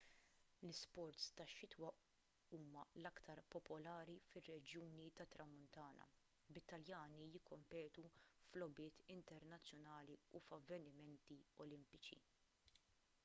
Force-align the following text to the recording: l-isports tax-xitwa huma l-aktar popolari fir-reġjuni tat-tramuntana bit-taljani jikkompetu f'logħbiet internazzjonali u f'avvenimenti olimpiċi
l-isports 0.65 1.25
tax-xitwa 1.39 1.89
huma 2.57 2.85
l-aktar 3.01 3.41
popolari 3.55 4.15
fir-reġjuni 4.29 5.05
tat-tramuntana 5.19 6.07
bit-taljani 6.57 7.21
jikkompetu 7.35 8.05
f'logħbiet 8.55 9.05
internazzjonali 9.17 10.17
u 10.39 10.43
f'avvenimenti 10.47 11.39
olimpiċi 11.67 12.19